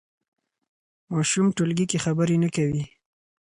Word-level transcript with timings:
ماشوم 1.11 1.47
ټولګي 1.55 1.85
کې 1.91 2.03
خبرې 2.05 2.35
نه 2.43 2.49
کوي. 2.55 2.83